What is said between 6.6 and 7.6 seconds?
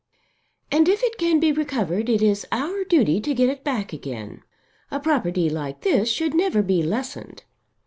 be lessened.